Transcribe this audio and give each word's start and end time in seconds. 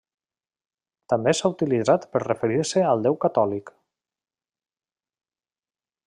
També 1.13 1.33
s'ha 1.39 1.51
utilitzat 1.55 2.07
per 2.15 2.21
referir-se 2.23 2.85
al 2.95 3.05
déu 3.07 3.19
catòlic. 3.29 3.73